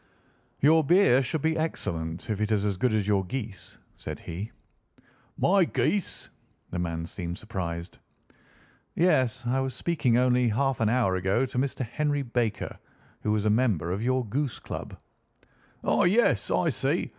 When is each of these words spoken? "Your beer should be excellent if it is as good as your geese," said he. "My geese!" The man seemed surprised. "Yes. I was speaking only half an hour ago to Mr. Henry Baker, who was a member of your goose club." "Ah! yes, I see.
"Your 0.61 0.83
beer 0.83 1.21
should 1.21 1.43
be 1.43 1.55
excellent 1.59 2.27
if 2.31 2.41
it 2.41 2.51
is 2.51 2.65
as 2.65 2.75
good 2.75 2.91
as 2.91 3.07
your 3.07 3.23
geese," 3.23 3.77
said 3.97 4.19
he. 4.21 4.49
"My 5.37 5.63
geese!" 5.63 6.27
The 6.71 6.79
man 6.79 7.05
seemed 7.05 7.37
surprised. 7.37 7.99
"Yes. 8.95 9.45
I 9.45 9.59
was 9.59 9.75
speaking 9.75 10.17
only 10.17 10.47
half 10.49 10.79
an 10.79 10.89
hour 10.89 11.15
ago 11.17 11.45
to 11.45 11.57
Mr. 11.59 11.85
Henry 11.85 12.23
Baker, 12.23 12.79
who 13.21 13.31
was 13.31 13.45
a 13.45 13.51
member 13.51 13.91
of 13.91 14.01
your 14.01 14.25
goose 14.25 14.57
club." 14.57 14.97
"Ah! 15.83 16.01
yes, 16.05 16.49
I 16.49 16.69
see. 16.69 17.09